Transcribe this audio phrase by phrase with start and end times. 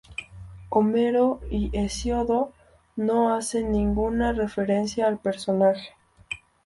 [0.71, 2.53] Homero y Hesíodo
[2.95, 5.89] no hacen ninguna referencia al personaje.